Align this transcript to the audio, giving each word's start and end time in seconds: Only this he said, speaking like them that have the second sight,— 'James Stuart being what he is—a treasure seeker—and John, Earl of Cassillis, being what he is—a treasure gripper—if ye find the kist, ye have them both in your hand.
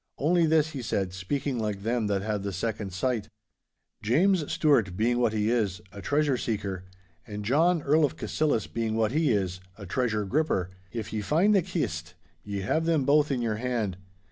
Only 0.17 0.47
this 0.47 0.69
he 0.71 0.81
said, 0.81 1.13
speaking 1.13 1.59
like 1.59 1.83
them 1.83 2.07
that 2.07 2.23
have 2.23 2.41
the 2.41 2.51
second 2.51 2.91
sight,— 2.91 3.29
'James 4.01 4.51
Stuart 4.51 4.97
being 4.97 5.19
what 5.19 5.31
he 5.31 5.51
is—a 5.51 6.01
treasure 6.01 6.37
seeker—and 6.37 7.45
John, 7.45 7.83
Earl 7.83 8.03
of 8.05 8.17
Cassillis, 8.17 8.65
being 8.65 8.95
what 8.95 9.11
he 9.11 9.31
is—a 9.31 9.85
treasure 9.85 10.25
gripper—if 10.25 11.13
ye 11.13 11.21
find 11.21 11.53
the 11.53 11.61
kist, 11.61 12.15
ye 12.43 12.61
have 12.61 12.85
them 12.85 13.05
both 13.05 13.29
in 13.29 13.43
your 13.43 13.57
hand. 13.57 13.97